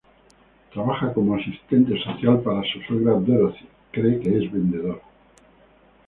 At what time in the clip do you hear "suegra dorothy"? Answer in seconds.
2.87-3.67